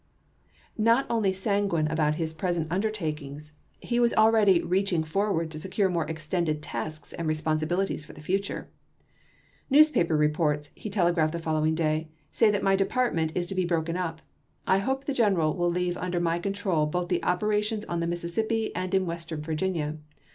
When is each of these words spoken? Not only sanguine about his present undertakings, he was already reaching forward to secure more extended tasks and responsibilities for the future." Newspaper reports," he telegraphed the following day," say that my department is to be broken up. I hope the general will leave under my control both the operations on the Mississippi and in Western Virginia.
Not 0.79 1.05
only 1.11 1.31
sanguine 1.31 1.85
about 1.87 2.15
his 2.15 2.33
present 2.33 2.67
undertakings, 2.71 3.51
he 3.81 3.99
was 3.99 4.15
already 4.15 4.63
reaching 4.63 5.03
forward 5.03 5.51
to 5.51 5.59
secure 5.59 5.89
more 5.89 6.07
extended 6.07 6.63
tasks 6.63 7.13
and 7.13 7.27
responsibilities 7.27 8.03
for 8.03 8.11
the 8.13 8.19
future." 8.19 8.67
Newspaper 9.69 10.17
reports," 10.17 10.71
he 10.73 10.89
telegraphed 10.89 11.33
the 11.33 11.37
following 11.37 11.75
day," 11.75 12.09
say 12.31 12.49
that 12.49 12.63
my 12.63 12.75
department 12.75 13.35
is 13.37 13.45
to 13.45 13.53
be 13.53 13.63
broken 13.63 13.95
up. 13.95 14.23
I 14.65 14.79
hope 14.79 15.05
the 15.05 15.13
general 15.13 15.55
will 15.55 15.69
leave 15.69 15.97
under 15.97 16.19
my 16.19 16.39
control 16.39 16.87
both 16.87 17.09
the 17.09 17.23
operations 17.23 17.85
on 17.85 17.99
the 17.99 18.07
Mississippi 18.07 18.75
and 18.75 18.95
in 18.95 19.05
Western 19.05 19.43
Virginia. 19.43 19.97